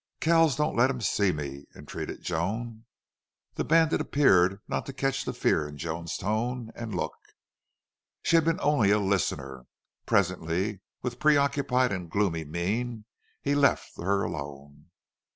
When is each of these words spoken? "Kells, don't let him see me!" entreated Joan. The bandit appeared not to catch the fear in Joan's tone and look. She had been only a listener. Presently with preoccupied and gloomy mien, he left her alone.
"Kells, 0.19 0.55
don't 0.55 0.75
let 0.75 0.89
him 0.89 0.99
see 0.99 1.31
me!" 1.31 1.65
entreated 1.75 2.23
Joan. 2.23 2.85
The 3.53 3.63
bandit 3.63 4.01
appeared 4.01 4.59
not 4.67 4.87
to 4.87 4.93
catch 4.93 5.25
the 5.25 5.31
fear 5.31 5.67
in 5.67 5.77
Joan's 5.77 6.17
tone 6.17 6.71
and 6.73 6.95
look. 6.95 7.13
She 8.23 8.35
had 8.35 8.43
been 8.45 8.59
only 8.61 8.89
a 8.89 8.97
listener. 8.97 9.67
Presently 10.07 10.81
with 11.03 11.19
preoccupied 11.19 11.91
and 11.91 12.09
gloomy 12.09 12.45
mien, 12.45 13.05
he 13.43 13.53
left 13.53 13.91
her 14.01 14.23
alone. 14.23 14.85